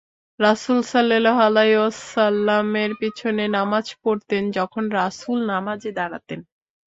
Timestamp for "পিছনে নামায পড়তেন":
2.99-4.43